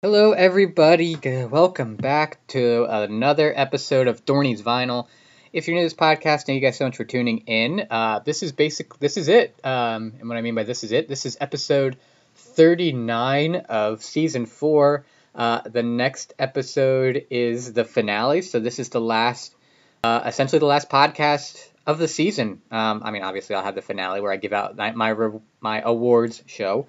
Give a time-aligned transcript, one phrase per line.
[0.00, 1.16] Hello, everybody.
[1.50, 5.08] Welcome back to another episode of Dorney's Vinyl.
[5.52, 7.84] If you're new to this podcast, thank you guys so much for tuning in.
[7.90, 8.96] Uh, this is basic.
[9.00, 9.58] This is it.
[9.64, 11.08] Um, and what I mean by this is it.
[11.08, 11.96] This is episode
[12.36, 15.04] 39 of season four.
[15.34, 18.42] Uh, the next episode is the finale.
[18.42, 19.52] So this is the last,
[20.04, 22.62] uh, essentially the last podcast of the season.
[22.70, 25.30] Um, I mean, obviously, I'll have the finale where I give out my my,
[25.60, 26.86] my awards show.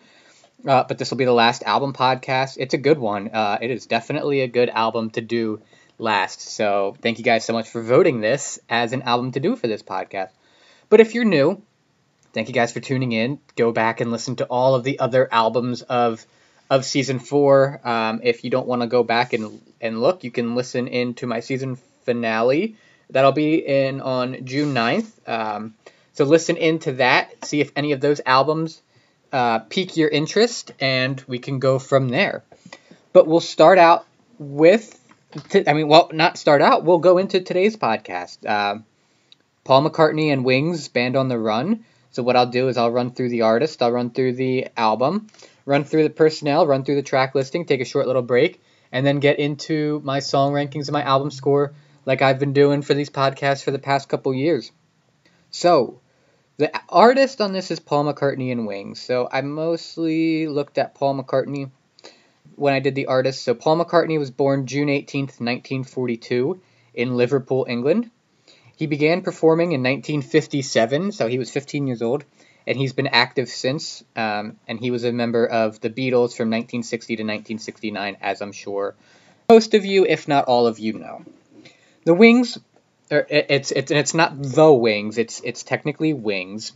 [0.68, 2.58] Uh, but this will be the last album podcast.
[2.60, 3.30] It's a good one.
[3.30, 5.62] Uh, it is definitely a good album to do
[5.98, 6.42] last.
[6.42, 9.68] So thank you guys so much for voting this as an album to do for
[9.68, 10.32] this podcast.
[10.90, 11.62] But if you're new,
[12.34, 13.40] thank you guys for tuning in.
[13.56, 16.26] Go back and listen to all of the other albums of
[16.70, 17.82] of season four.
[17.84, 21.14] Um, if you don't want to go back and and look, you can listen in
[21.16, 22.76] to my season finale.
[23.10, 25.28] That'll be in on June 9th.
[25.28, 25.74] Um,
[26.14, 27.46] so listen into that.
[27.46, 28.82] See if any of those albums
[29.32, 32.44] uh, pique your interest, and we can go from there.
[33.14, 34.06] But we'll start out
[34.38, 35.00] with,
[35.50, 36.84] t- I mean, well, not start out.
[36.84, 38.46] We'll go into today's podcast.
[38.48, 38.82] Uh,
[39.64, 41.86] Paul McCartney and Wings, Band on the Run.
[42.12, 45.28] So what I'll do is I'll run through the artist, I'll run through the album,
[45.66, 49.06] run through the personnel, run through the track listing, take a short little break, and
[49.06, 51.74] then get into my song rankings and my album score
[52.06, 54.72] like I've been doing for these podcasts for the past couple years.
[55.52, 56.02] So,
[56.60, 59.02] the artist on this is Paul McCartney and Wings.
[59.02, 61.72] So I mostly looked at Paul McCartney
[62.58, 63.44] when I did the artist.
[63.44, 66.60] So Paul McCartney was born June 18th, 1942
[66.94, 68.12] in Liverpool, England.
[68.76, 72.26] He began performing in 1957, so he was 15 years old,
[72.68, 74.04] and he's been active since.
[74.18, 78.52] Um, and he was a member of the Beatles from 1960 to 1969, as I'm
[78.52, 78.96] sure
[79.50, 81.24] most of you, if not all of you, know.
[82.04, 82.58] The Wings
[83.10, 85.18] it's it's it's not the Wings.
[85.18, 86.74] It's it's technically Wings,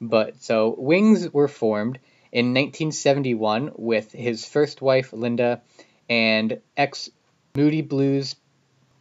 [0.00, 1.98] but so Wings were formed
[2.32, 5.62] in 1971 with his first wife Linda
[6.08, 7.10] and ex
[7.54, 8.36] Moody Blues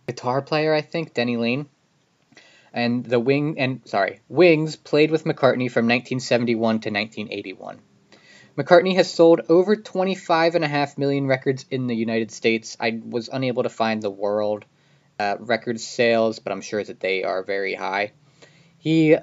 [0.08, 1.68] guitar player I think Denny Laine.
[2.72, 7.80] And the Wing and sorry Wings played with McCartney from 1971 to 1981.
[8.58, 12.76] McCartney has sold over 25.5 million records in the United States.
[12.80, 14.66] I was unable to find the world
[15.20, 18.14] uh, record sales, but I'm sure that they are very high.
[18.78, 19.18] He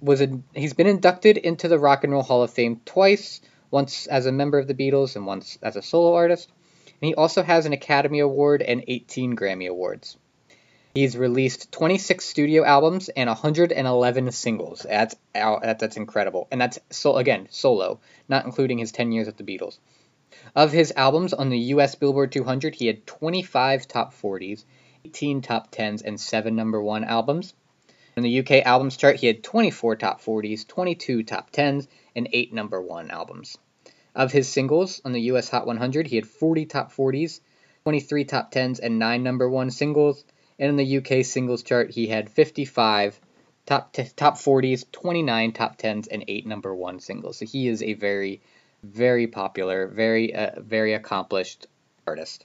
[0.00, 4.06] was a, he's been inducted into the Rock and Roll Hall of Fame twice, once
[4.06, 6.48] as a member of the Beatles and once as a solo artist.
[7.00, 10.16] And he also has an Academy Award and 18 Grammy Awards.
[10.94, 14.86] He's released 26 studio albums and 111 singles.
[14.86, 19.44] That's that's incredible, and that's so again solo, not including his 10 years at the
[19.44, 19.78] Beatles.
[20.54, 21.94] Of his albums on the U.S.
[21.94, 24.64] Billboard 200, he had 25 top 40s
[25.04, 27.54] 18 top 10s, and 7 number 1 albums.
[28.16, 32.52] In the UK albums chart, he had 24 top 40s, 22 top 10s, and 8
[32.52, 33.58] number 1 albums.
[34.14, 37.40] Of his singles on the US Hot 100, he had 40 top 40s,
[37.84, 40.24] 23 top 10s, and 9 number 1 singles.
[40.58, 43.18] And in the UK singles chart, he had 55
[43.66, 47.38] top t- top 40s, 29 top 10s, and 8 number 1 singles.
[47.38, 48.42] So he is a very,
[48.82, 51.66] very popular, very, uh, very accomplished
[52.06, 52.44] artist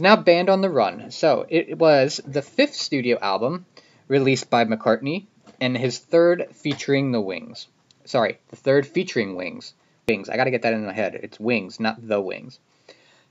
[0.00, 1.10] now Band on the Run.
[1.10, 3.66] So it was the fifth studio album
[4.08, 5.26] released by McCartney
[5.60, 7.66] and his third featuring the Wings.
[8.04, 9.74] Sorry, the third featuring Wings.
[10.08, 10.28] Wings.
[10.28, 11.14] I gotta get that in my head.
[11.22, 12.58] It's Wings, not the Wings.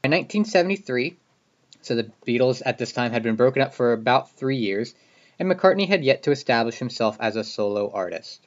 [0.04, 1.18] In 1973,
[1.82, 4.94] so the Beatles at this time had been broken up for about three years,
[5.38, 8.46] and McCartney had yet to establish himself as a solo artist.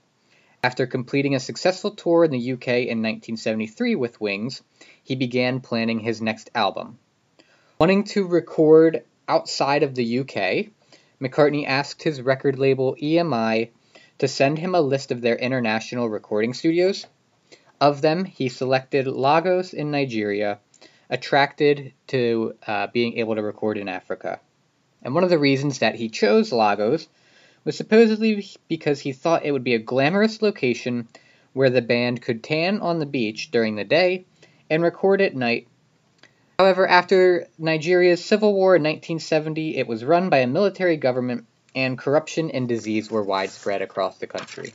[0.65, 4.63] After completing a successful tour in the UK in 1973 with Wings,
[5.03, 6.99] he began planning his next album,
[7.83, 10.69] Wanting to record outside of the UK,
[11.21, 13.71] McCartney asked his record label EMI
[14.19, 17.09] to send him a list of their international recording studios.
[17.81, 20.61] Of them, he selected Lagos in Nigeria,
[21.11, 24.39] attracted to uh, being able to record in Africa.
[25.03, 27.09] And one of the reasons that he chose Lagos
[27.65, 31.09] was supposedly because he thought it would be a glamorous location
[31.53, 34.25] where the band could tan on the beach during the day
[34.71, 35.67] and record at night
[36.63, 41.45] However, after Nigeria's civil war in 1970, it was run by a military government
[41.75, 44.73] and corruption and disease were widespread across the country.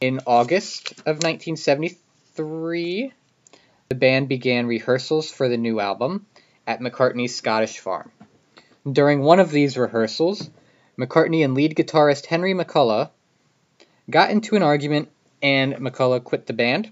[0.00, 3.12] In August of 1973,
[3.88, 6.26] the band began rehearsals for the new album
[6.66, 8.10] at McCartney's Scottish farm.
[8.84, 10.50] During one of these rehearsals,
[10.98, 13.10] McCartney and lead guitarist Henry McCullough
[14.10, 15.08] got into an argument
[15.40, 16.90] and McCullough quit the band.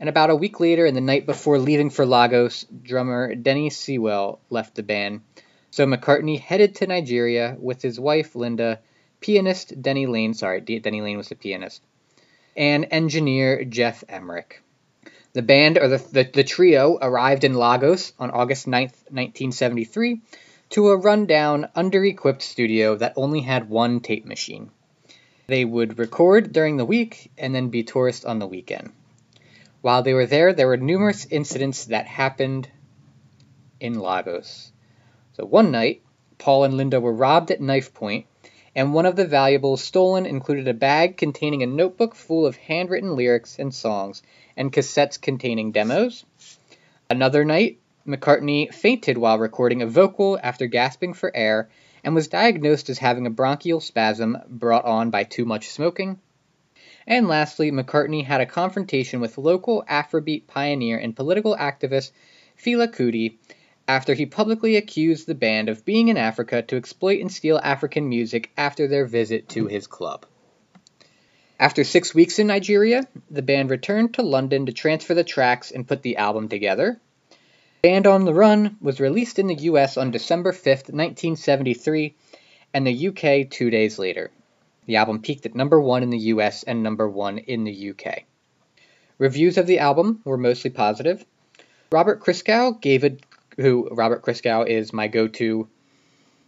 [0.00, 4.38] And about a week later, and the night before leaving for Lagos, drummer Denny Seiwell
[4.48, 5.22] left the band.
[5.70, 8.80] So McCartney headed to Nigeria with his wife Linda,
[9.20, 11.82] pianist Denny Laine, sorry, Denny Laine was the pianist,
[12.56, 14.62] and engineer Geoff Emerick.
[15.32, 20.20] The band, or the, the, the trio, arrived in Lagos on August 9th, 1973,
[20.70, 24.70] to a rundown, under equipped studio that only had one tape machine.
[25.48, 28.92] They would record during the week and then be tourists on the weekend.
[29.80, 32.68] While they were there, there were numerous incidents that happened
[33.80, 34.72] in Lagos.
[35.34, 36.02] So one night,
[36.36, 38.26] Paul and Linda were robbed at knife point,
[38.74, 43.14] and one of the valuables stolen included a bag containing a notebook full of handwritten
[43.14, 44.22] lyrics and songs
[44.56, 46.24] and cassettes containing demos.
[47.08, 51.68] Another night, McCartney fainted while recording a vocal after gasping for air
[52.02, 56.18] and was diagnosed as having a bronchial spasm brought on by too much smoking.
[57.08, 62.10] And lastly, McCartney had a confrontation with local Afrobeat pioneer and political activist
[62.62, 63.38] Fela Kuti
[63.88, 68.10] after he publicly accused the band of being in Africa to exploit and steal African
[68.10, 70.26] music after their visit to his club.
[71.58, 75.88] After six weeks in Nigeria, the band returned to London to transfer the tracks and
[75.88, 77.00] put the album together.
[77.80, 82.14] Band on the Run was released in the US on December 5th, 1973,
[82.74, 84.30] and the UK two days later.
[84.88, 88.24] The album peaked at number one in the US and number one in the UK.
[89.18, 91.22] Reviews of the album were mostly positive.
[91.92, 93.20] Robert Christgau gave it
[93.58, 95.68] who Robert Christgau is my go-to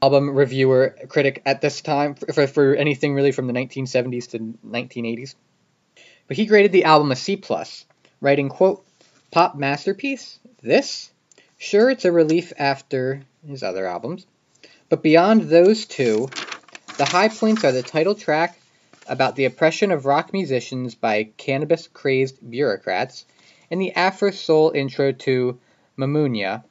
[0.01, 5.35] album reviewer critic at this time for, for anything really from the 1970s to 1980s.
[6.27, 7.85] But he graded the album a C plus,
[8.23, 8.83] writing, quote,
[9.31, 10.39] pop masterpiece?
[10.63, 11.13] This?
[11.59, 14.27] Sure, it's a relief after his other albums.
[14.89, 16.31] But beyond those two,
[17.01, 18.61] the high points are the title track
[19.09, 23.25] about the oppression of rock musicians by cannabis crazed bureaucrats
[23.71, 25.59] and the Afro Soul intro to
[25.97, 26.63] Mamunia,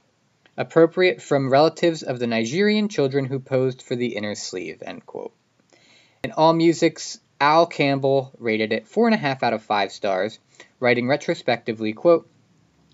[0.55, 5.33] appropriate from relatives of the Nigerian children who posed for the inner sleeve, end quote.
[6.23, 10.37] In AllMusic's Al Campbell rated it 4.5 out of 5 stars,
[10.79, 12.29] writing retrospectively, quote,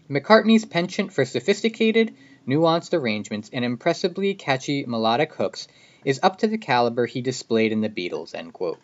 [0.10, 2.16] McCartney's penchant for sophisticated,
[2.48, 5.68] nuanced arrangements and impressively catchy melodic hooks
[6.06, 8.80] is up to the caliber he displayed in the Beatles, end quote.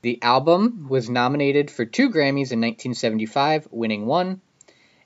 [0.00, 4.40] The album was nominated for two Grammys in 1975, winning one,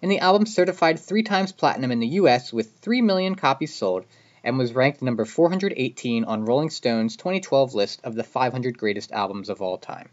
[0.03, 4.05] and the album certified three times platinum in the US with 3 million copies sold
[4.45, 9.49] and was ranked number 418 on Rolling Stone's 2012 list of the 500 greatest albums
[9.49, 10.11] of all time.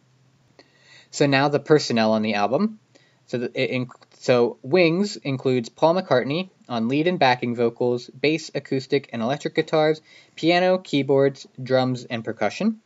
[1.12, 2.80] So now the personnel on the album.
[3.25, 3.89] So, inc-
[4.19, 10.01] so Wings includes Paul McCartney on lead and backing vocals, bass, acoustic, and electric guitars,
[10.36, 12.80] piano, keyboards, drums, and percussion.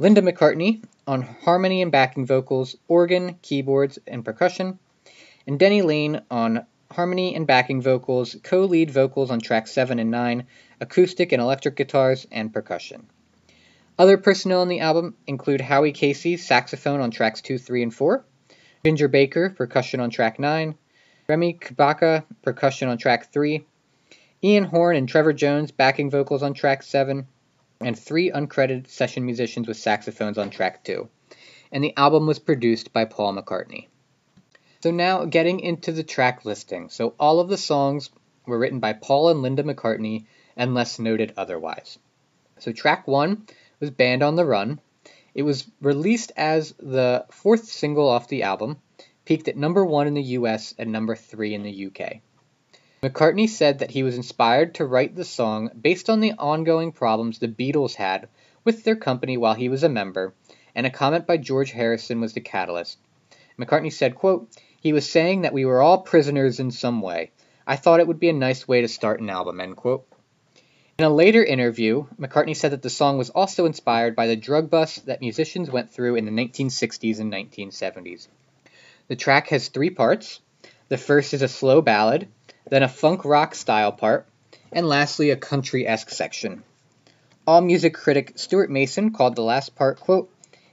[0.00, 4.80] Linda McCartney on harmony and backing vocals, organ, keyboards, and percussion
[5.46, 10.10] and Denny Laine on harmony and backing vocals, co lead vocals on tracks 7 and
[10.10, 10.46] 9,
[10.80, 13.06] acoustic and electric guitars, and percussion.
[13.98, 18.24] Other personnel on the album include Howie Casey, saxophone on tracks 2, 3, and 4,
[18.84, 20.74] Ginger Baker, percussion on track 9,
[21.26, 23.64] Remy Kabaka, percussion on track 3,
[24.42, 27.26] Ian Horne and Trevor Jones, backing vocals on track 7,
[27.80, 31.08] and three uncredited session musicians with saxophones on track 2.
[31.72, 33.86] And the album was produced by Paul McCartney.
[34.82, 36.90] So now getting into the track listing.
[36.90, 38.10] So all of the songs
[38.46, 40.26] were written by Paul and Linda McCartney
[40.58, 41.98] unless noted otherwise.
[42.58, 43.46] So track 1
[43.80, 44.78] was Band on the Run.
[45.34, 48.78] It was released as the fourth single off the album,
[49.24, 52.20] peaked at number 1 in the US and number 3 in the UK.
[53.02, 57.38] McCartney said that he was inspired to write the song based on the ongoing problems
[57.38, 58.28] the Beatles had
[58.64, 60.32] with their company while he was a member,
[60.74, 62.98] and a comment by George Harrison was the catalyst.
[63.58, 64.48] McCartney said, quote,
[64.80, 67.32] he was saying that we were all prisoners in some way.
[67.66, 70.06] I thought it would be a nice way to start an album, end quote.
[70.96, 74.70] In a later interview, McCartney said that the song was also inspired by the drug
[74.70, 78.28] bust that musicians went through in the 1960s and 1970s.
[79.08, 80.38] The track has three parts.
[80.88, 82.28] The first is a slow ballad,
[82.70, 84.28] then a funk rock style part,
[84.70, 86.62] and lastly a country esque section.
[87.48, 90.30] AllMusic critic Stewart Mason called the last part, quote,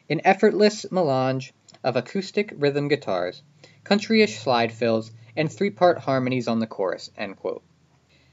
[0.07, 1.51] an effortless melange
[1.83, 3.41] of acoustic rhythm guitars,
[3.83, 7.63] countryish slide fills, and three-part harmonies on the chorus, end quote.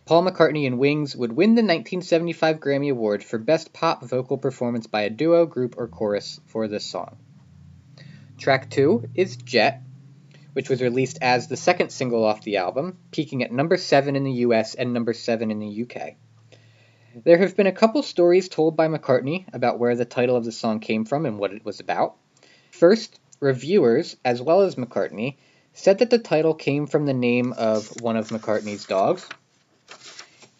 [0.09, 4.87] Paul McCartney and Wings would win the 1975 Grammy Award for Best Pop Vocal Performance
[4.87, 7.19] by a Duo, Group, or Chorus for this song.
[8.39, 9.83] Track 2 is Jet,
[10.55, 14.25] which was released as the second single off the album, peaking at number 7 in
[14.25, 16.15] the US and number 7 in the UK.
[17.23, 20.53] There have been a couple stories told by McCartney about where the title of the
[20.53, 22.17] song came from and what it was about.
[22.71, 25.37] First, Reviewers, as well as McCartney,
[25.75, 29.29] said that the title came from the name of one of McCartney's dogs.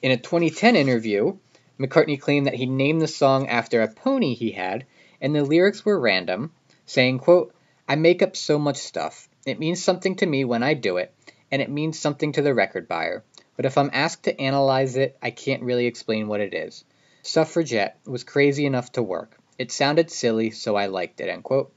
[0.01, 1.39] In a 2010 interview,
[1.77, 4.87] McCartney claimed that he named the song after a pony he had,
[5.21, 6.53] and the lyrics were random,
[6.87, 7.53] saying, quote,
[7.89, 9.29] I make up so much stuff.
[9.45, 11.13] It means something to me when I do it,
[11.51, 13.25] and it means something to the record buyer.
[13.57, 16.85] But if I'm asked to analyze it, I can't really explain what it is.
[17.23, 19.37] Suffragette was crazy enough to work.
[19.59, 21.29] It sounded silly, so I liked it.
[21.29, 21.73] End quote.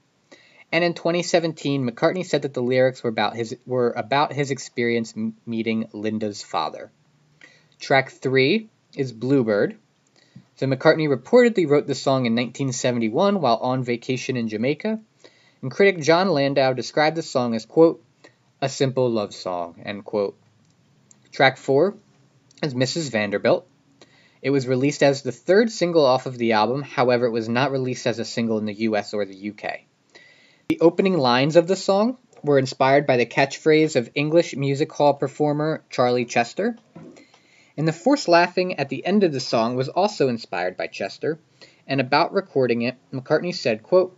[0.71, 5.15] And in 2017, McCartney said that the lyrics were about his were about his experience
[5.45, 6.91] meeting Linda's father.
[7.81, 9.75] Track three is Bluebird.
[10.57, 14.99] So McCartney reportedly wrote the song in 1971 while on vacation in Jamaica,
[15.63, 18.03] and critic Jon Landau described the song as quote
[18.61, 20.37] a simple love song end quote.
[21.31, 21.95] Track four
[22.61, 23.09] is Mrs.
[23.09, 23.67] Vanderbilt.
[24.43, 27.71] It was released as the third single off of the album, however, it was not
[27.71, 29.81] released as a single in the US or the UK.
[30.69, 35.15] The opening lines of the song were inspired by the catchphrase of English music hall
[35.15, 36.77] performer Charlie Chester,
[37.77, 41.39] and the forced laughing at the end of the song was also inspired by Chester,
[41.87, 44.17] and about recording it, McCartney said, quote,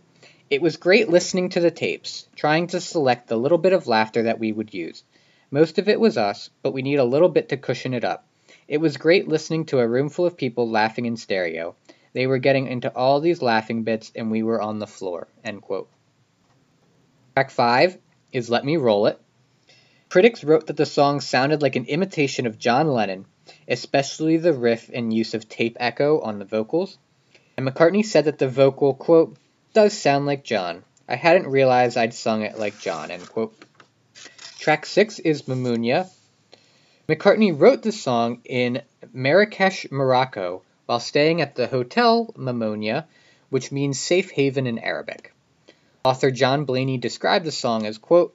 [0.50, 4.24] It was great listening to the tapes, trying to select the little bit of laughter
[4.24, 5.04] that we would use.
[5.50, 8.26] Most of it was us, but we need a little bit to cushion it up.
[8.66, 11.76] It was great listening to a room full of people laughing in stereo.
[12.12, 15.28] They were getting into all these laughing bits, and we were on the floor.
[15.44, 15.88] End quote.
[17.34, 17.98] Track 5
[18.32, 19.20] is Let Me Roll It.
[20.08, 23.26] Critics wrote that the song sounded like an imitation of John Lennon,
[23.68, 26.98] especially the riff and use of tape echo on the vocals.
[27.56, 29.36] And McCartney said that the vocal, quote,
[29.72, 30.84] does sound like John.
[31.08, 33.54] I hadn't realized I'd sung it like John, end quote.
[34.58, 36.08] Track 6 is Mamunia.
[37.08, 38.80] McCartney wrote the song in
[39.12, 43.04] Marrakesh, Morocco, while staying at the Hotel Mamunia,
[43.50, 45.34] which means safe haven in Arabic.
[46.04, 48.34] Author John Blaney described the song as, quote,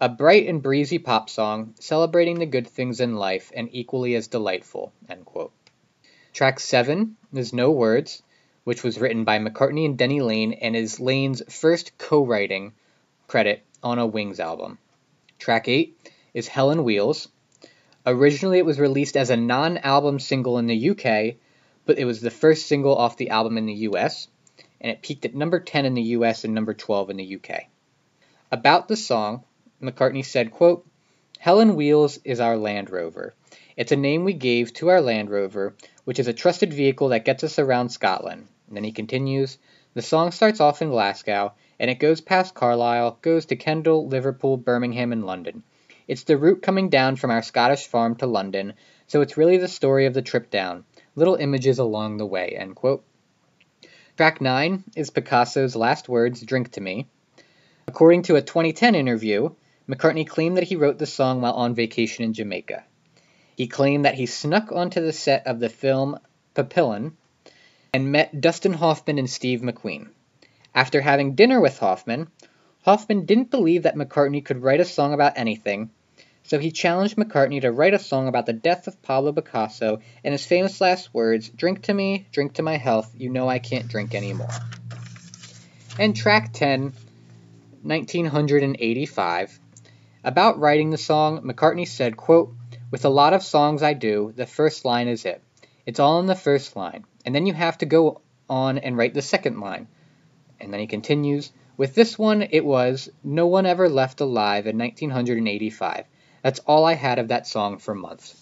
[0.00, 4.28] a bright and breezy pop song celebrating the good things in life and equally as
[4.28, 4.92] delightful.
[6.32, 8.22] Track 7 is No Words,
[8.62, 12.74] which was written by McCartney and Denny Laine and is Laine's first co writing
[13.26, 14.78] credit on a Wings album.
[15.40, 17.26] Track 8 is Helen Wheels.
[18.06, 21.34] Originally, it was released as a non album single in the UK,
[21.86, 24.28] but it was the first single off the album in the US,
[24.80, 27.64] and it peaked at number 10 in the US and number 12 in the UK.
[28.52, 29.42] About the song,
[29.82, 30.86] McCartney said, quote,
[31.38, 33.34] Helen Wheels is our Land Rover.
[33.76, 37.24] It's a name we gave to our Land Rover, which is a trusted vehicle that
[37.24, 38.48] gets us around Scotland.
[38.66, 39.56] And then he continues,
[39.94, 44.56] the song starts off in Glasgow, and it goes past Carlisle, goes to Kendal, Liverpool,
[44.56, 45.62] Birmingham, and London.
[46.08, 48.74] It's the route coming down from our Scottish farm to London,
[49.06, 50.84] so it's really the story of the trip down.
[51.14, 53.04] Little images along the way, end quote.
[54.16, 57.06] Track 9 is Picasso's last words, Drink to Me.
[57.86, 59.50] According to a 2010 interview,
[59.88, 62.84] McCartney claimed that he wrote the song while on vacation in Jamaica.
[63.56, 66.18] He claimed that he snuck onto the set of the film
[66.52, 67.16] Papillon
[67.94, 70.08] and met Dustin Hoffman and Steve McQueen.
[70.74, 72.28] After having dinner with Hoffman,
[72.82, 75.90] Hoffman didn't believe that McCartney could write a song about anything,
[76.42, 80.32] so he challenged McCartney to write a song about the death of Pablo Picasso and
[80.32, 83.88] his famous last words Drink to me, drink to my health, you know I can't
[83.88, 84.48] drink anymore.
[85.98, 86.92] And track 10,
[87.82, 89.60] 1985,
[90.24, 92.52] about writing the song, McCartney said, quote,
[92.90, 95.42] With a lot of songs I do, the first line is it.
[95.86, 99.14] It's all in the first line, and then you have to go on and write
[99.14, 99.88] the second line.
[100.60, 104.76] And then he continues, With this one, it was, No one ever left alive in
[104.76, 106.04] 1985.
[106.42, 108.34] That's all I had of that song for months.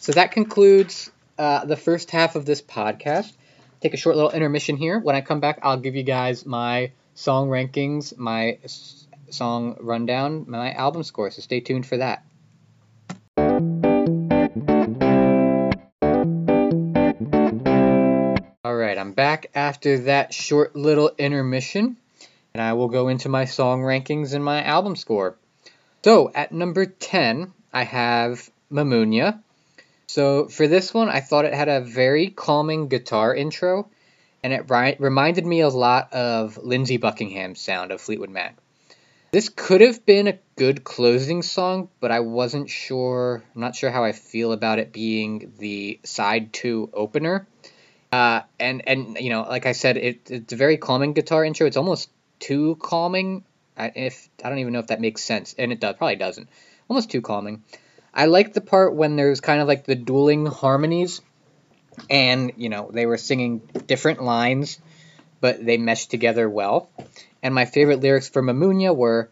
[0.00, 3.32] So that concludes uh, the first half of this podcast.
[3.80, 4.98] Take a short little intermission here.
[4.98, 8.58] When I come back, I'll give you guys my song rankings, my
[9.34, 12.24] song rundown, my album score, so stay tuned for that.
[18.64, 21.96] Alright, I'm back after that short little intermission,
[22.54, 25.36] and I will go into my song rankings and my album score.
[26.04, 29.42] So, at number 10, I have Mamunia.
[30.06, 33.88] So, for this one, I thought it had a very calming guitar intro,
[34.42, 38.56] and it ri- reminded me a lot of Lindsey Buckingham's sound of Fleetwood Mac.
[39.32, 43.44] This could have been a good closing song, but I wasn't sure.
[43.54, 47.46] I'm not sure how I feel about it being the side two opener.
[48.10, 51.68] Uh, and and you know, like I said, it, it's a very calming guitar intro.
[51.68, 52.10] It's almost
[52.40, 53.44] too calming.
[53.76, 56.48] I, if I don't even know if that makes sense, and it does probably doesn't.
[56.88, 57.62] Almost too calming.
[58.12, 61.20] I like the part when there's kind of like the dueling harmonies,
[62.08, 64.80] and you know they were singing different lines,
[65.40, 66.90] but they meshed together well
[67.42, 69.30] and my favorite lyrics for Mamunia were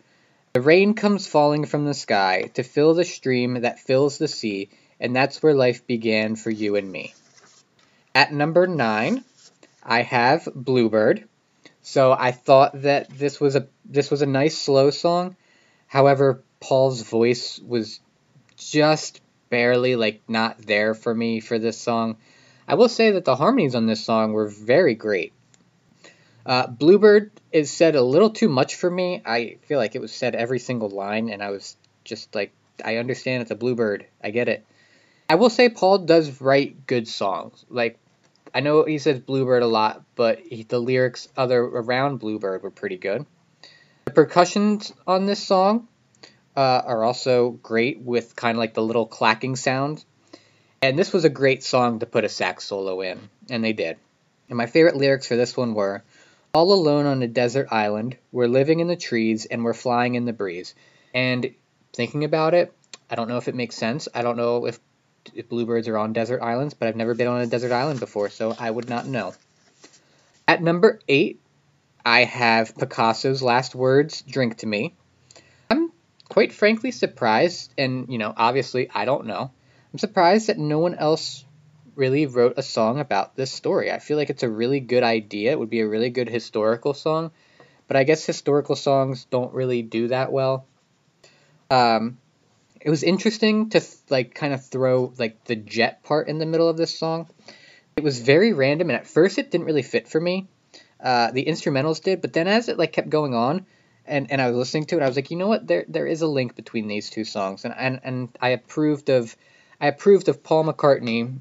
[0.54, 4.70] The rain comes falling from the sky to fill the stream that fills the sea,
[4.98, 7.14] and that's where life began for you and me.
[8.14, 9.24] At number nine,
[9.82, 11.28] I have Bluebird.
[11.82, 15.36] So I thought that this was a this was a nice slow song.
[15.86, 18.00] However, Paul's voice was
[18.56, 22.16] just barely like not there for me for this song.
[22.66, 25.32] I will say that the harmonies on this song were very great.
[26.48, 29.20] Uh, Bluebird is said a little too much for me.
[29.26, 32.52] I feel like it was said every single line, and I was just like,
[32.82, 34.06] I understand it's a Bluebird.
[34.24, 34.64] I get it.
[35.28, 37.66] I will say Paul does write good songs.
[37.68, 37.98] Like,
[38.54, 42.70] I know he says Bluebird a lot, but he, the lyrics other around Bluebird were
[42.70, 43.26] pretty good.
[44.06, 45.86] The percussions on this song
[46.56, 50.02] uh, are also great with kind of like the little clacking sound.
[50.80, 53.98] And this was a great song to put a sax solo in, and they did.
[54.48, 56.02] And my favorite lyrics for this one were
[56.54, 60.24] All alone on a desert island, we're living in the trees and we're flying in
[60.24, 60.74] the breeze.
[61.14, 61.54] And
[61.92, 62.72] thinking about it,
[63.10, 64.08] I don't know if it makes sense.
[64.14, 64.78] I don't know if,
[65.34, 68.30] if bluebirds are on desert islands, but I've never been on a desert island before,
[68.30, 69.34] so I would not know.
[70.46, 71.40] At number eight,
[72.04, 74.94] I have Picasso's last words, Drink to Me.
[75.68, 75.92] I'm
[76.28, 79.50] quite frankly surprised, and, you know, obviously I don't know.
[79.92, 81.44] I'm surprised that no one else
[81.98, 83.90] really wrote a song about this story.
[83.90, 85.50] I feel like it's a really good idea.
[85.50, 87.32] It would be a really good historical song,
[87.88, 90.64] but I guess historical songs don't really do that well.
[91.70, 92.18] Um,
[92.80, 96.68] it was interesting to like kind of throw like the jet part in the middle
[96.68, 97.28] of this song.
[97.96, 100.46] It was very random, and at first it didn't really fit for me.
[101.02, 103.66] Uh, the instrumentals did, but then as it like kept going on,
[104.06, 105.66] and, and I was listening to it, I was like, you know what?
[105.66, 109.36] There there is a link between these two songs, and and, and I approved of
[109.80, 111.38] I approved of Paul McCartney,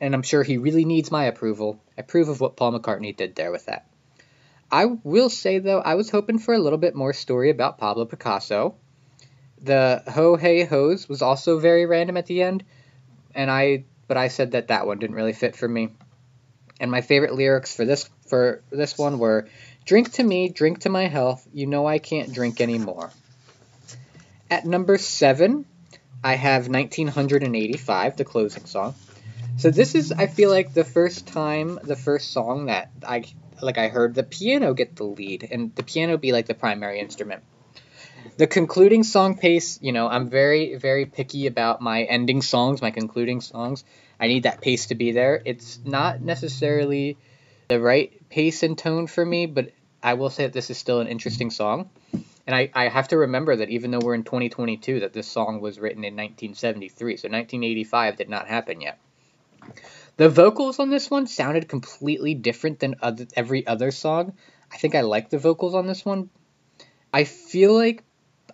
[0.00, 1.80] and I'm sure he really needs my approval.
[1.96, 3.86] I approve of what Paul McCartney did there with that.
[4.70, 8.04] I will say though, I was hoping for a little bit more story about Pablo
[8.04, 8.74] Picasso.
[9.62, 12.64] The ho hey ho's was also very random at the end,
[13.34, 15.90] and I but I said that that one didn't really fit for me.
[16.78, 19.48] And my favorite lyrics for this for this one were
[19.86, 23.12] Drink to me, drink to my health, you know I can't drink anymore.
[24.50, 25.64] At number 7,
[26.24, 28.96] I have 1985, the closing song.
[29.58, 33.24] So this is I feel like the first time, the first song that I
[33.62, 37.00] like I heard the piano get the lead and the piano be like the primary
[37.00, 37.42] instrument.
[38.36, 42.90] The concluding song pace, you know, I'm very very picky about my ending songs, my
[42.90, 43.82] concluding songs.
[44.20, 45.40] I need that pace to be there.
[45.44, 47.16] It's not necessarily
[47.68, 51.00] the right pace and tone for me, but I will say that this is still
[51.00, 51.88] an interesting song.
[52.46, 55.60] And I, I have to remember that even though we're in 2022, that this song
[55.60, 57.16] was written in 1973.
[57.16, 59.00] So 1985 did not happen yet.
[60.16, 64.34] The vocals on this one sounded completely different than other, every other song.
[64.72, 66.30] I think I like the vocals on this one.
[67.12, 68.02] I feel like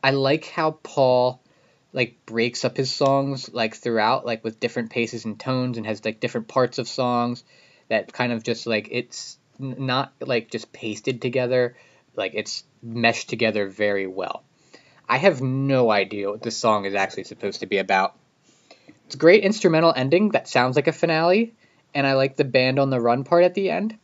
[0.03, 1.43] I like how Paul
[1.93, 6.05] like breaks up his songs like throughout like with different paces and tones and has
[6.05, 7.45] like different parts of songs
[7.89, 11.77] that kind of just like it's not like just pasted together
[12.17, 14.43] like it's meshed together very well
[15.09, 18.17] i have no idea what this song is actually supposed to be about
[19.13, 21.55] it's a great instrumental ending that sounds like a finale
[21.95, 23.99] and i like the band on the run part at the end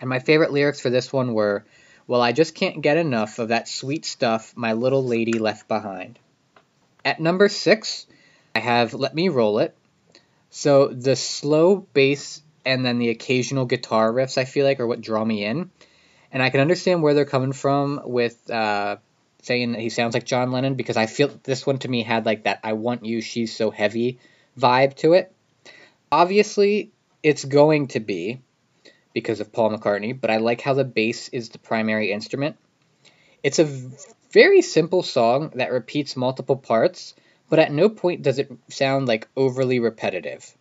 [0.00, 1.64] and my favorite lyrics for this one were
[2.06, 6.18] well i just can't get enough of that sweet stuff my little lady left behind
[7.04, 8.06] at number six,
[8.54, 9.76] I have Let Me Roll It.
[10.50, 15.00] So the slow bass and then the occasional guitar riffs, I feel like, are what
[15.00, 15.70] draw me in.
[16.32, 18.96] And I can understand where they're coming from with uh,
[19.42, 22.24] saying that he sounds like John Lennon because I feel this one to me had
[22.24, 24.18] like that I Want You, She's So Heavy
[24.58, 25.32] vibe to it.
[26.10, 28.40] Obviously, it's going to be
[29.12, 32.56] because of Paul McCartney, but I like how the bass is the primary instrument.
[33.42, 33.90] It's a
[34.32, 37.14] very simple song that repeats multiple parts,
[37.48, 40.52] but at no point does it sound like overly repetitive.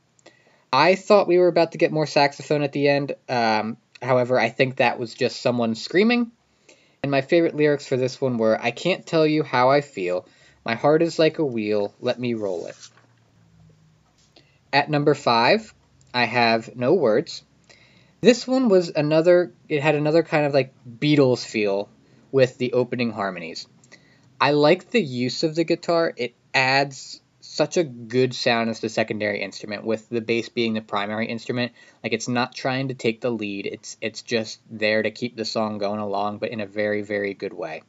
[0.72, 3.16] I thought we were about to get more saxophone at the end.
[3.30, 6.32] Um, however, I think that was just someone screaming.
[7.02, 10.28] And my favorite lyrics for this one were I can't tell you how I feel.
[10.66, 11.94] My heart is like a wheel.
[12.00, 12.76] Let me roll it.
[14.74, 15.74] At number five,
[16.14, 17.44] I have No Words.
[18.22, 21.90] This one was another, it had another kind of like Beatles feel
[22.32, 23.68] with the opening harmonies.
[24.42, 26.12] I like the use of the guitar.
[26.18, 30.82] It adds such a good sound as the secondary instrument with the bass being the
[30.82, 31.74] primary instrument.
[32.04, 33.68] Like it's not trying to take the lead.
[33.68, 37.34] It's it's just there to keep the song going along but in a very very
[37.34, 37.84] good way.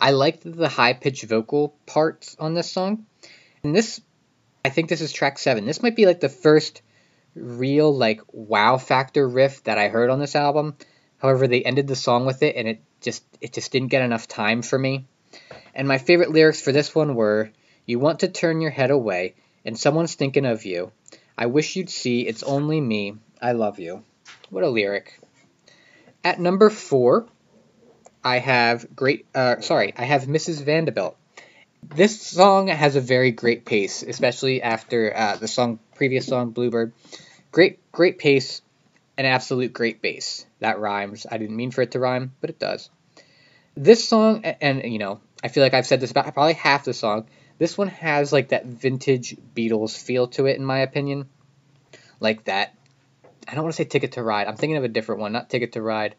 [0.00, 3.06] I liked the high pitched vocal parts on this song.
[3.62, 4.00] And this
[4.64, 5.66] I think this is track 7.
[5.66, 6.82] This might be like the first
[7.34, 10.76] real like wow factor riff that I heard on this album.
[11.18, 14.26] However, they ended the song with it and it just it just didn't get enough
[14.26, 15.06] time for me.
[15.74, 17.50] And my favorite lyrics for this one were
[17.84, 20.92] You want to turn your head away and someone's thinking of you.
[21.36, 23.16] I wish you'd see it's only me.
[23.42, 24.04] I love you.
[24.50, 25.18] What a lyric.
[26.22, 27.26] At number four,
[28.22, 29.26] I have great.
[29.34, 30.62] Uh, sorry, I have Mrs.
[30.62, 31.16] Vanderbilt.
[31.90, 36.92] This song has a very great pace, especially after uh, the song previous song Bluebird.
[37.52, 38.62] Great, great pace,
[39.18, 40.46] an absolute great bass.
[40.60, 41.26] That rhymes.
[41.30, 42.88] I didn't mean for it to rhyme, but it does.
[43.76, 46.94] This song, and you know, I feel like I've said this about probably half the
[46.94, 47.26] song.
[47.58, 51.28] This one has like that vintage Beatles feel to it, in my opinion.
[52.18, 52.74] Like that.
[53.46, 54.46] I don't want to say Ticket to Ride.
[54.46, 56.14] I'm thinking of a different one, not Ticket to Ride,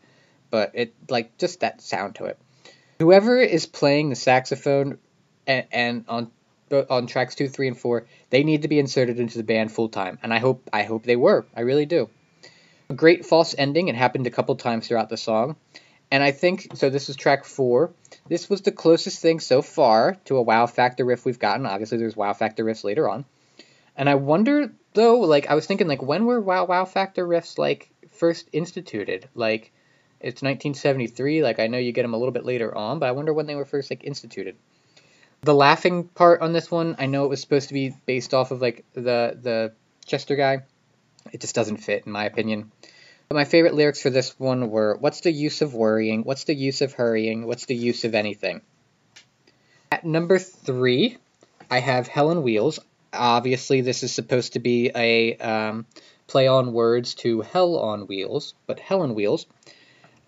[0.52, 2.38] but it like just that sound to it.
[3.00, 5.00] Whoever is playing the saxophone
[5.48, 6.32] and, and on
[6.72, 9.90] on tracks two, three, and four, they need to be inserted into the band full
[9.90, 11.46] time, and I hope I hope they were.
[11.56, 12.10] I really do.
[12.90, 13.88] A great false ending.
[13.88, 15.56] It happened a couple times throughout the song,
[16.12, 16.90] and I think so.
[16.90, 17.94] This is track four.
[18.28, 21.66] This was the closest thing so far to a wow factor riff we've gotten.
[21.66, 23.26] Obviously, there's wow factor riffs later on,
[23.96, 25.20] and I wonder though.
[25.20, 29.30] Like I was thinking, like when were wow wow factor riffs like first instituted?
[29.36, 29.72] Like
[30.20, 31.44] it's 1973.
[31.44, 33.46] Like I know you get them a little bit later on, but I wonder when
[33.46, 34.56] they were first like instituted
[35.46, 38.50] the laughing part on this one, I know it was supposed to be based off
[38.50, 39.74] of like the the
[40.06, 40.64] Chester guy.
[41.32, 42.72] It just doesn't fit in my opinion.
[43.30, 46.24] But my favorite lyrics for this one were What's the use of worrying?
[46.24, 47.46] What's the use of hurrying?
[47.46, 48.62] What's the use of anything?
[49.92, 51.18] At number three,
[51.70, 52.80] I have Helen Wheels.
[53.14, 55.86] Obviously, this is supposed to be a um,
[56.26, 59.46] play on words to Hell on Wheels, but Helen Wheels.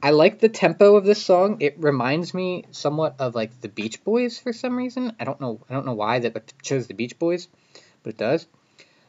[0.02, 1.58] I like the tempo of this song.
[1.62, 5.14] It reminds me somewhat of like the Beach Boys for some reason.
[5.20, 5.60] I don't know.
[5.70, 7.48] I don't know why that chose the Beach Boys,
[8.04, 8.46] but it does.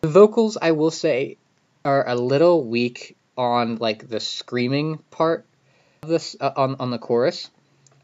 [0.01, 1.37] The vocals, I will say,
[1.85, 5.45] are a little weak on like the screaming part
[6.03, 7.51] of this uh, on on the chorus.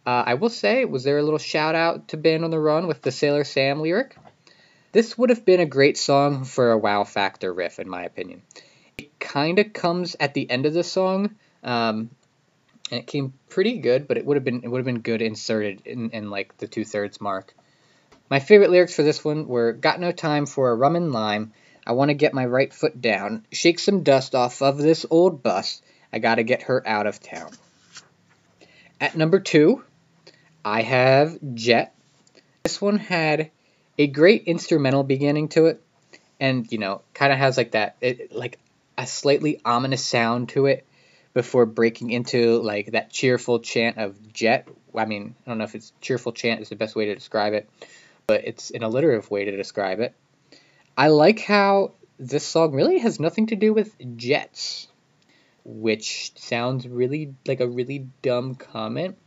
[0.07, 2.87] Uh, I will say, was there a little shout out to Band on the Run
[2.87, 4.15] with the Sailor Sam lyric?
[4.93, 8.43] This would have been a great song for a wow factor riff, in my opinion.
[8.99, 11.35] It kind of comes at the end of the song.
[11.63, 12.11] Um,
[12.91, 15.23] and it came pretty good, but it would have been it would have been good
[15.23, 17.55] inserted in, in like the two thirds mark.
[18.31, 21.53] My favorite lyrics for this one were "Got no time for a rum and lime.
[21.87, 25.43] I want to get my right foot down, shake some dust off of this old
[25.43, 25.83] bus.
[26.13, 27.51] I got to get her out of town."
[29.01, 29.83] At number two,
[30.65, 31.95] I have Jet.
[32.63, 33.51] This one had
[33.99, 35.83] a great instrumental beginning to it,
[36.41, 38.59] and you know, kind of has like that, it, like
[38.97, 40.87] a slightly ominous sound to it
[41.35, 44.69] before breaking into like that cheerful chant of Jet.
[44.97, 47.53] I mean, I don't know if it's cheerful chant is the best way to describe
[47.53, 47.69] it,
[48.27, 50.15] but it's an alliterative way to describe it.
[50.97, 54.87] I like how this song really has nothing to do with jets,
[55.65, 59.19] which sounds really like a really dumb comment,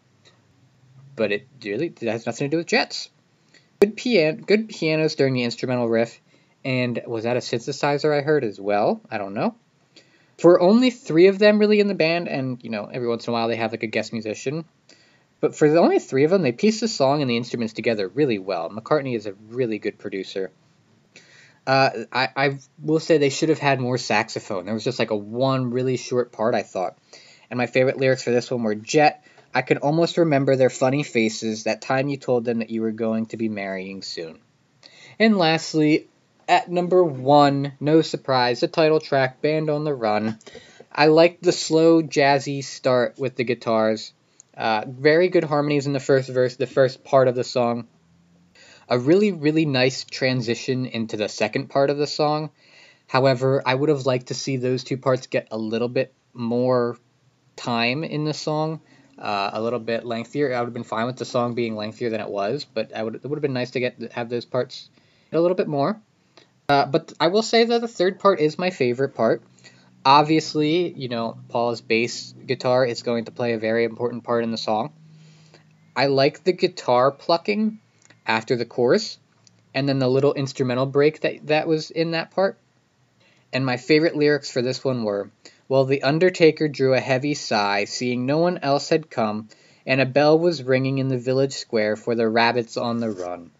[1.17, 3.09] but it really it has nothing to do with jets.
[3.81, 6.21] Good piano, good pianos during the instrumental riff,
[6.63, 9.01] and was that a synthesizer I heard as well?
[9.11, 9.55] I don't know
[10.37, 13.31] for only three of them really in the band, and you know every once in
[13.31, 14.65] a while they have like a guest musician.
[15.39, 18.07] But for the only three of them, they piece the song and the instruments together
[18.07, 18.69] really well.
[18.69, 20.51] McCartney is a really good producer.
[21.67, 24.65] Uh, I, I will say they should have had more saxophone.
[24.65, 26.97] There was just like a one really short part, I thought.
[27.51, 29.23] And my favorite lyrics for this one were Jet,
[29.53, 32.91] I can almost remember their funny faces that time you told them that you were
[32.91, 34.39] going to be marrying soon.
[35.19, 36.07] And lastly,
[36.47, 40.39] at number one, no surprise, the title track, Band on the Run.
[40.91, 44.13] I like the slow, jazzy start with the guitars.
[44.55, 47.87] Uh, very good harmonies in the first verse, the first part of the song.
[48.89, 52.49] A really, really nice transition into the second part of the song.
[53.07, 56.97] However, I would have liked to see those two parts get a little bit more
[57.55, 58.81] time in the song,
[59.17, 60.53] uh, a little bit lengthier.
[60.53, 63.03] I would have been fine with the song being lengthier than it was, but I
[63.03, 64.89] would it would have been nice to get have those parts
[65.31, 66.01] a little bit more.
[66.69, 69.41] Uh, but I will say that the third part is my favorite part.
[70.03, 74.51] Obviously, you know, Paul's bass guitar is going to play a very important part in
[74.51, 74.91] the song.
[75.95, 77.79] I like the guitar plucking
[78.25, 79.17] after the chorus,
[79.73, 82.57] and then the little instrumental break that, that was in that part.
[83.53, 85.31] And my favorite lyrics for this one were
[85.69, 89.47] Well, the Undertaker drew a heavy sigh, seeing no one else had come,
[89.85, 93.51] and a bell was ringing in the village square for the rabbits on the run.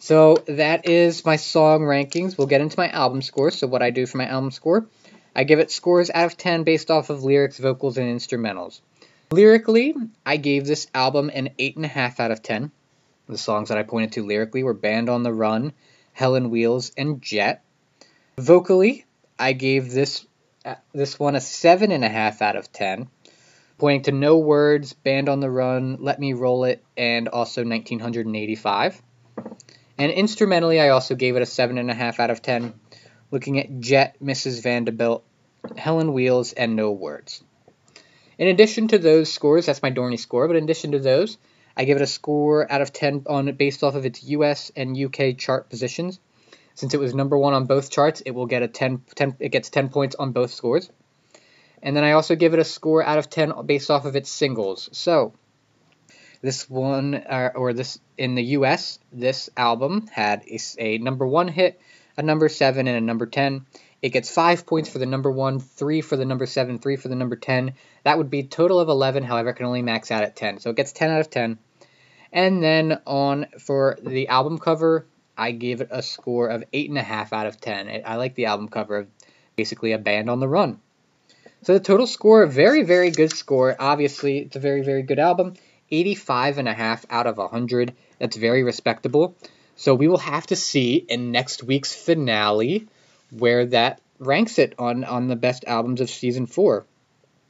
[0.00, 2.38] So that is my song rankings.
[2.38, 3.50] We'll get into my album score.
[3.50, 4.86] So what I do for my album score,
[5.36, 8.80] I give it scores out of 10 based off of lyrics, vocals, and instrumentals.
[9.30, 12.72] Lyrically, I gave this album an 8.5 out of 10.
[13.28, 15.74] The songs that I pointed to lyrically were Band on the Run,
[16.14, 17.62] Helen Wheels, and Jet.
[18.38, 19.04] Vocally,
[19.38, 20.26] I gave this
[20.64, 23.08] uh, this one a 7.5 out of 10,
[23.76, 29.02] pointing to No Words, Band on the Run, Let Me Roll It, and also 1985.
[30.00, 32.72] And instrumentally, I also gave it a 7.5 out of 10,
[33.30, 34.62] looking at Jet, Mrs.
[34.62, 35.22] Vanderbilt,
[35.76, 37.44] Helen Wheels, and No Words.
[38.38, 41.36] In addition to those scores, that's my Dorney score, but in addition to those,
[41.76, 44.96] I give it a score out of 10 on based off of its US and
[44.96, 46.18] UK chart positions.
[46.74, 49.50] Since it was number one on both charts, it will get a 10, 10 it
[49.50, 50.90] gets 10 points on both scores.
[51.82, 54.30] And then I also give it a score out of 10 based off of its
[54.30, 54.88] singles.
[54.92, 55.34] So,
[56.42, 61.48] this one, uh, or this in the US, this album had a, a number one
[61.48, 61.80] hit,
[62.16, 63.66] a number seven, and a number 10.
[64.02, 67.08] It gets five points for the number one, three for the number seven, three for
[67.08, 67.74] the number 10.
[68.04, 70.60] That would be total of 11, however, it can only max out at 10.
[70.60, 71.58] So it gets 10 out of 10.
[72.32, 77.46] And then on for the album cover, I gave it a score of 8.5 out
[77.46, 78.02] of 10.
[78.04, 79.08] I like the album cover of
[79.56, 80.80] basically a band on the run.
[81.62, 83.76] So the total score, very, very good score.
[83.78, 85.54] Obviously, it's a very, very good album.
[85.90, 87.94] 85.5 out of 100.
[88.18, 89.36] That's very respectable.
[89.76, 92.86] So we will have to see in next week's finale
[93.30, 96.84] where that ranks it on, on the best albums of season four.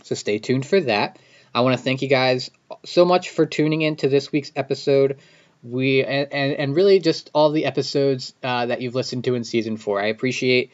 [0.04, 1.18] So stay tuned for that.
[1.54, 2.50] I want to thank you guys
[2.84, 5.18] so much for tuning in to this week's episode.
[5.62, 9.44] We and, and, and really just all the episodes uh, that you've listened to in
[9.44, 10.00] season four.
[10.00, 10.72] I appreciate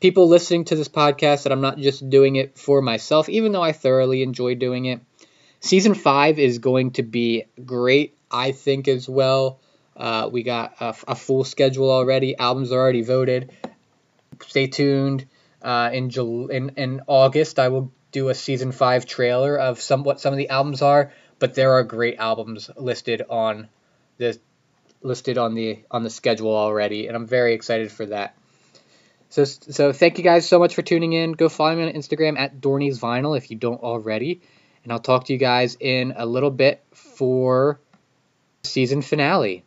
[0.00, 3.62] people listening to this podcast that I'm not just doing it for myself, even though
[3.62, 5.00] I thoroughly enjoy doing it.
[5.60, 9.60] Season five is going to be great, I think, as well.
[9.96, 12.36] Uh, we got a, a, full schedule already.
[12.36, 13.50] Albums are already voted.
[14.46, 15.26] Stay tuned.
[15.62, 20.04] Uh, in, Jul- in in August, I will do a season five trailer of some
[20.04, 21.12] what some of the albums are.
[21.38, 23.68] But there are great albums listed on
[24.18, 24.38] the
[25.02, 28.36] listed on the on the schedule already, and I'm very excited for that.
[29.30, 31.32] So so thank you guys so much for tuning in.
[31.32, 34.42] Go follow me on Instagram at Dorney's Vinyl if you don't already,
[34.86, 37.80] and I'll talk to you guys in a little bit for
[38.62, 39.64] season finale.